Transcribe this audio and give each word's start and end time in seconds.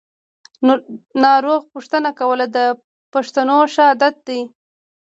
ناروغ 1.23 1.61
پوښتنه 1.73 2.09
کول 2.19 2.39
د 2.57 2.57
پښتنو 3.13 3.57
ښه 3.73 3.83
عادت 3.89 4.15
دی. 4.27 4.41